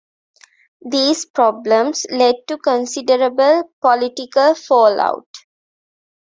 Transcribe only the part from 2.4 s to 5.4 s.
to considerable political fallout.